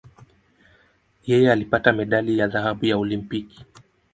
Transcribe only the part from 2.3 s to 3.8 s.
ya dhahabu ya Olimpiki.